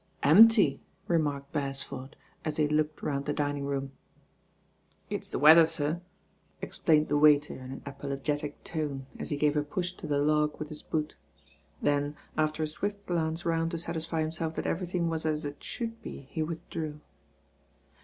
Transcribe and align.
"Empty!" 0.23 0.81
remarked 1.07 1.51
Beresford 1.53 2.15
at 2.43 2.57
he 2.57 2.67
looked 2.67 3.03
round 3.03 3.25
the 3.25 3.33
dining 3.33 3.67
room. 3.67 3.91
"It's 5.11 5.29
the 5.29 5.37
weather, 5.37 5.67
sir," 5.67 6.01
explained 6.59 7.07
the 7.07 7.19
waiter 7.19 7.59
m 7.59 7.71
an 7.71 7.83
apologetic 7.85 8.63
tone, 8.63 9.05
as 9.19 9.29
he 9.29 9.37
gave 9.37 9.55
a 9.55 9.61
push 9.61 9.93
to 9.93 10.07
the 10.07 10.17
log 10.17 10.57
with 10.57 10.69
his 10.69 10.81
boot; 10.81 11.13
then, 11.83 12.15
aft^r 12.35 12.61
a 12.61 12.65
swift 12.65 13.05
glance 13.05 13.45
round 13.45 13.69
to 13.69 13.77
satisfy 13.77 14.21
himself 14.21 14.55
that 14.55 14.65
everything 14.65 15.07
was 15.07 15.23
as 15.23 15.45
it 15.45 15.63
should 15.63 16.01
be, 16.01 16.27
he 16.31 16.41
with 16.41 16.67
drew. 16.71 16.99